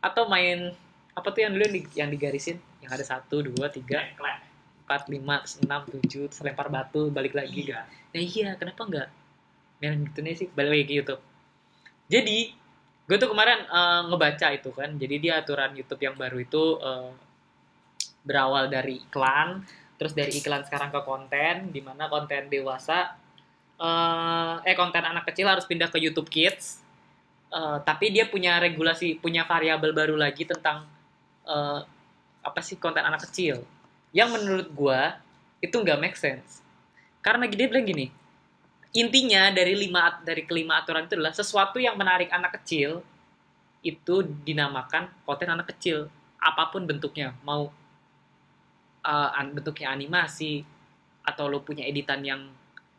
[0.05, 0.77] atau main
[1.17, 4.39] apa tuh yang dulu yang, di- yang digarisin yang ada satu dua tiga Klek, klek.
[4.93, 5.73] 4, 5, terus 6,
[6.05, 7.71] 7, terus lempar batu, balik lagi.
[7.73, 7.89] Iya.
[7.89, 9.09] Nah iya, kenapa enggak?
[9.81, 11.23] Main gitu nih sih, balik lagi ke YouTube.
[12.13, 12.39] Jadi,
[13.09, 17.11] gue tuh kemarin eh, ngebaca itu kan, jadi dia aturan YouTube yang baru itu eh,
[18.23, 19.65] berawal dari iklan,
[20.03, 23.15] terus dari iklan sekarang ke konten, di mana konten dewasa,
[23.79, 26.83] eh, eh konten anak kecil harus pindah ke YouTube Kids,
[27.53, 30.89] Eh, tapi dia punya regulasi, punya variabel baru lagi tentang
[31.45, 31.81] eh,
[32.41, 33.61] apa sih konten anak kecil,
[34.17, 35.21] yang menurut gua
[35.61, 36.65] itu nggak make sense.
[37.21, 38.09] Karena dia bilang gini,
[38.97, 43.05] intinya dari lima dari kelima aturan itu adalah sesuatu yang menarik anak kecil
[43.85, 46.09] itu dinamakan konten anak kecil.
[46.41, 47.69] Apa pun bentuknya mau
[49.03, 50.63] uh, an- bentuknya animasi
[51.23, 52.51] atau lo punya editan yang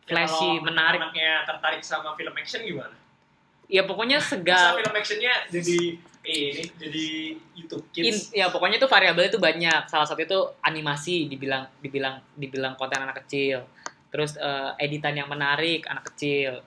[0.04, 1.00] flashy Ya, kalau menarik.
[1.00, 2.96] Anaknya tertarik sama film action gimana?
[3.64, 4.76] ya pokoknya Masa segal.
[4.76, 5.80] film actionnya jadi
[6.24, 7.06] ini jadi
[7.56, 8.30] YouTube in, Kids.
[8.32, 9.88] ya pokoknya itu variabel itu banyak.
[9.88, 13.64] Salah satu itu animasi dibilang dibilang dibilang konten anak kecil.
[14.12, 16.60] Terus eh, editan yang menarik anak kecil.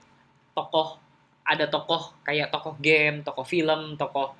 [0.53, 0.97] Tokoh
[1.41, 4.35] ada tokoh kayak tokoh game tokoh film tokoh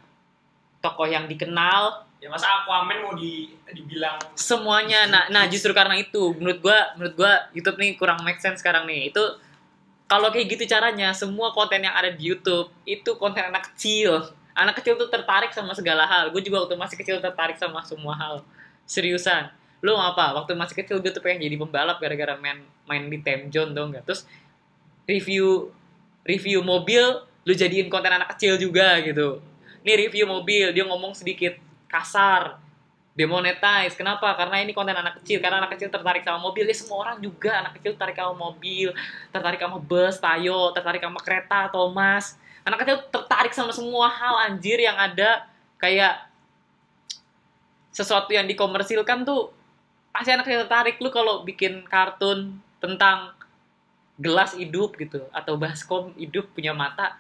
[0.88, 2.08] tokoh yang dikenal.
[2.18, 5.06] Ya masa Aquaman mau di dibilang semuanya.
[5.06, 8.90] Nah nah justru karena itu menurut gua menurut gua YouTube nih kurang make sense sekarang
[8.90, 9.12] nih.
[9.12, 9.22] Itu
[10.08, 14.24] kalau kayak gitu caranya semua konten yang ada di YouTube itu konten anak kecil.
[14.58, 16.34] Anak kecil tuh tertarik sama segala hal.
[16.34, 18.42] Gue juga waktu masih kecil tertarik sama semua hal.
[18.90, 19.54] Seriusan.
[19.86, 20.34] Lu apa?
[20.34, 23.94] Waktu masih kecil gue tuh pengen jadi pembalap gara-gara main main di time zone dong
[23.94, 24.08] nggak?
[24.08, 24.26] Terus
[25.06, 25.70] review
[26.28, 29.40] review mobil lu jadiin konten anak kecil juga gitu
[29.88, 31.56] nih review mobil dia ngomong sedikit
[31.88, 32.60] kasar.
[33.18, 33.98] Demonetize.
[33.98, 34.30] Kenapa?
[34.38, 35.42] Karena ini konten anak kecil.
[35.42, 36.70] Karena anak kecil tertarik sama mobil.
[36.70, 38.94] Ya semua orang juga anak kecil tertarik sama mobil.
[39.34, 40.70] Tertarik sama bus tayo.
[40.76, 42.38] Tertarik sama kereta Thomas.
[42.62, 45.50] Anak kecil tertarik sama semua hal anjir yang ada.
[45.82, 46.30] Kayak
[47.90, 49.50] sesuatu yang dikomersilkan tuh
[50.14, 51.02] pasti anak kecil tertarik.
[51.02, 53.34] Lu kalau bikin kartun tentang
[54.22, 57.18] gelas hidup gitu atau baskom hidup punya mata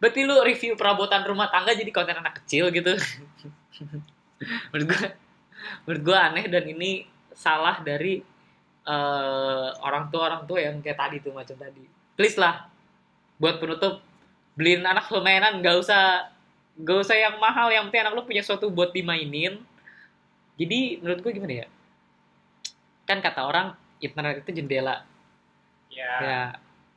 [0.00, 2.96] berarti lu review perabotan rumah tangga jadi konten anak kecil gitu.
[4.72, 5.04] Menurut gue
[5.84, 7.04] menurut gue aneh dan ini
[7.36, 8.24] salah dari
[8.88, 11.84] eh, orang tua orang tua yang kayak tadi tuh macam tadi.
[12.16, 12.64] Please lah
[13.36, 14.00] buat penutup
[14.56, 16.28] beliin anak lo mainan nggak usah
[16.80, 19.60] nggak usah yang mahal yang penting anak lo punya sesuatu buat dimainin.
[20.56, 21.66] Jadi menurut gue gimana ya?
[23.04, 25.04] Kan kata orang internet itu jendela.
[25.92, 26.42] Ya, ya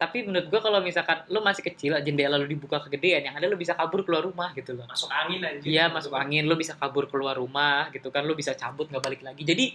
[0.03, 3.55] tapi menurut gue kalau misalkan lo masih kecil jendela lo dibuka kegedean yang ada lo
[3.55, 5.71] bisa kabur keluar rumah gitu loh masuk angin anjir.
[5.71, 9.21] Iya masuk angin, lo bisa kabur keluar rumah gitu kan, lo bisa cabut nggak balik
[9.23, 9.47] lagi.
[9.47, 9.65] Jadi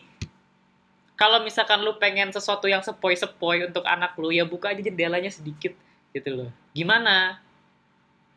[1.17, 5.73] kalau misalkan lo pengen sesuatu yang sepoi-sepoi untuk anak lo, ya buka aja jendelanya sedikit
[6.13, 6.51] gitu loh.
[6.77, 7.43] Gimana?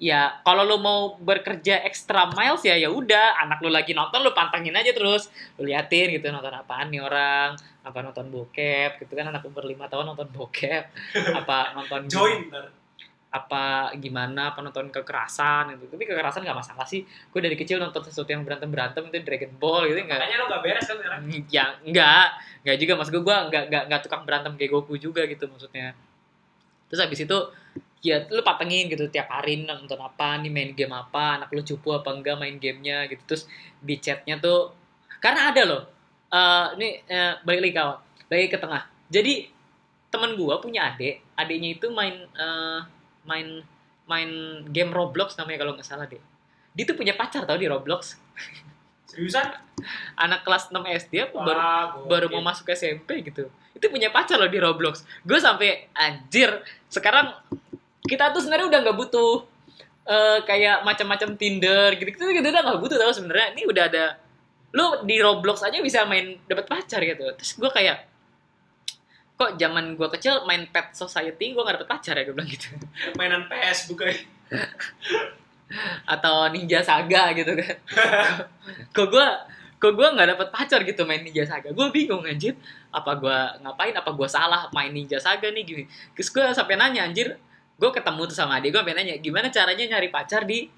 [0.01, 4.33] Ya kalau lo mau bekerja extra miles ya ya udah, anak lo lagi nonton lo
[4.33, 5.29] pantengin aja terus,
[5.61, 7.53] lo liatin gitu nonton apaan nih orang,
[7.85, 10.89] apa nonton bokep gitu kan anak umur lima tahun nonton bokep,
[11.45, 12.49] apa nonton Join
[13.31, 15.87] apa gimana apa nonton kekerasan gitu.
[15.87, 17.07] Tapi kekerasan nggak masalah sih.
[17.31, 20.19] Gue dari kecil nonton sesuatu yang berantem berantem itu Dragon Ball gitu nggak.
[20.19, 21.21] Makanya lo gak beres kan sekarang.
[21.47, 22.27] ya nggak.
[22.67, 25.95] Nggak juga mas gue gue nggak nggak nggak tukang berantem kayak Goku juga gitu maksudnya.
[26.91, 27.37] Terus habis itu
[28.01, 31.93] ya lu patengin gitu tiap hari nonton apa nih main game apa anak lu cupu
[31.93, 33.21] apa enggak main gamenya gitu.
[33.29, 33.43] Terus
[33.77, 34.73] di chatnya tuh
[35.21, 35.83] karena ada loh
[36.31, 38.83] eh ini eh, balik lagi kawan balik ke tengah.
[39.11, 39.33] Jadi
[40.11, 42.79] temen gua punya adik adiknya itu main eh,
[43.23, 43.61] main
[44.09, 44.29] main
[44.73, 46.19] game Roblox namanya kalau nggak salah deh
[46.71, 48.15] dia tuh punya pacar tau di Roblox.
[49.11, 49.51] Seriusan?
[50.13, 52.35] anak kelas 6 SD apa baru Wah, baru gokil.
[52.37, 53.49] mau masuk SMP gitu.
[53.73, 55.01] Itu punya pacar loh di Roblox.
[55.25, 57.33] Gue sampai anjir sekarang
[58.05, 59.33] kita tuh sebenarnya udah nggak butuh
[60.09, 63.53] eh, kayak macam-macam Tinder gitu gitu udah nggak butuh tau sebenarnya.
[63.57, 64.05] Ini udah ada
[64.71, 67.27] lu di Roblox aja bisa main dapat pacar gitu.
[67.35, 68.07] Terus gue kayak
[69.35, 72.23] kok zaman gue kecil main pet society gue nggak dapet pacar ya?
[72.23, 72.67] Gue bilang gitu.
[73.19, 74.15] Mainan PS bukan
[76.13, 77.75] atau ninja saga gitu kan.
[78.95, 79.27] Kok gue
[79.81, 81.71] kok gue nggak dapet pacar gitu main ninja saga?
[81.71, 82.53] Gue bingung anjir.
[82.91, 83.95] Apa gue ngapain?
[83.95, 85.63] Apa gue salah main ninja saga nih?
[85.63, 85.83] Gini.
[86.13, 87.39] Terus gue sampai nanya anjir
[87.81, 90.69] gue ketemu tuh sama adik gue sampai nanya gimana caranya nyari pacar di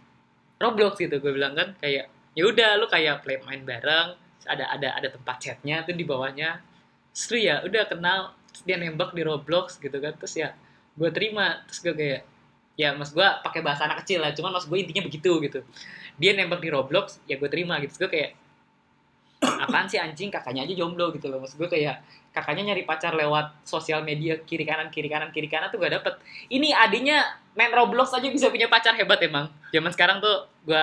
[0.55, 0.95] Roblox?
[0.95, 4.15] Gitu gue bilang kan kayak ya udah lu kayak play main bareng
[4.47, 6.63] ada ada ada tempat chatnya tuh di bawahnya.
[7.11, 10.55] Seru ya udah kenal terus dia nembak di Roblox gitu kan terus ya
[10.95, 12.21] gue terima terus gue kayak
[12.73, 15.59] ya mas gue pakai bahasa anak kecil lah cuman mas gue intinya begitu gitu.
[16.15, 18.31] Dia nembak di Roblox ya gue terima gitu Terus gue kayak
[19.43, 21.51] apaan sih anjing kakaknya aja jomblo gitu loh mas.
[21.59, 21.99] Gue kayak
[22.33, 26.13] kakaknya nyari pacar lewat sosial media kiri kanan kiri kanan kiri kanan tuh gak dapet.
[26.49, 29.53] Ini adiknya main Roblox aja bisa punya pacar hebat emang.
[29.69, 30.81] Zaman sekarang tuh gue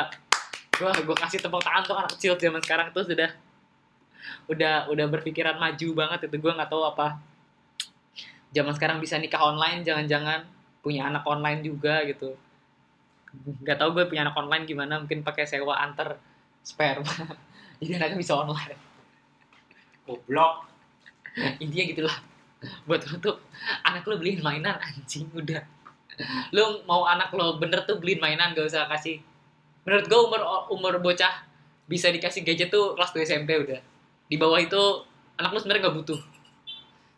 [0.79, 3.35] gue gue kasih tepuk tangan tuh anak kecil zaman sekarang tuh sudah
[4.47, 6.37] udah udah berpikiran maju banget itu.
[6.39, 7.19] Gue nggak tahu apa
[8.55, 10.47] zaman sekarang bisa nikah online jangan-jangan
[10.87, 12.39] punya anak online juga gitu.
[13.67, 16.15] Nggak tahu gue punya anak online gimana mungkin pakai sewa antar
[16.63, 17.11] sperma.
[17.83, 18.79] Jadi anaknya bisa online.
[20.07, 20.70] Goblok.
[21.63, 22.17] intinya gitulah.
[22.85, 23.37] Buat lu tuh
[23.87, 25.63] anak lu beliin mainan anjing udah.
[26.53, 29.23] Lu mau anak lo bener tuh beliin mainan gak usah kasih.
[29.89, 31.49] Menurut gue umur umur bocah
[31.89, 33.81] bisa dikasih gadget tuh kelas 2 SMP udah.
[34.31, 34.79] Di bawah itu
[35.41, 36.21] anak lu sebenarnya nggak butuh.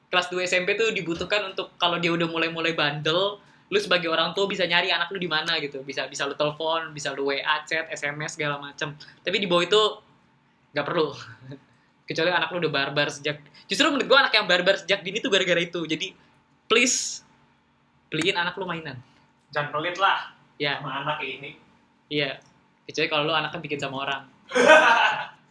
[0.09, 4.44] Kelas 2 SMP tuh dibutuhkan untuk kalau dia udah mulai-mulai bandel lu sebagai orang tua
[4.44, 5.83] bisa nyari anak lu di mana gitu.
[5.83, 8.94] Bisa bisa lu telepon bisa lu WA chat SMS segala macem.
[9.27, 9.83] Tapi di bawah itu
[10.72, 11.12] nggak perlu
[12.12, 15.33] kecuali anak lu udah barbar sejak justru menurut gua anak yang barbar sejak dini tuh
[15.33, 15.81] gara-gara itu.
[15.88, 16.12] Jadi
[16.68, 17.25] please
[18.12, 19.01] beliin anak lu mainan.
[19.51, 20.37] Jangan pelit lah.
[20.61, 20.79] Ya.
[20.79, 21.57] Sama anak ini.
[22.12, 22.38] iya.
[22.85, 24.22] Kecuali kalau lu anaknya bikin sama orang